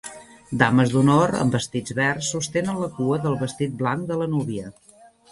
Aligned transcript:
Dames 0.61 0.93
d'honor 0.93 1.33
amb 1.41 1.57
vestits 1.57 1.93
verds 1.99 2.29
sostenen 2.35 2.79
la 2.83 2.87
cua 2.95 3.19
del 3.25 3.37
vestit 3.43 3.75
blanc 3.83 4.07
de 4.13 4.17
la 4.23 4.29
núvia. 4.33 4.73